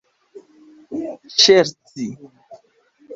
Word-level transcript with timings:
ŝerci 1.43 1.67